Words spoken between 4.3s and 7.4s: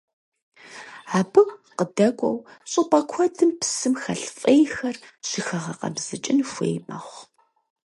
фӀейхэр щыхэгъэкъэбзыкӀын хуей мэхъу.